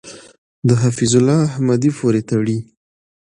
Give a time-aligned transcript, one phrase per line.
[0.67, 2.57] د حفیظ الله احمدی پورې تړي.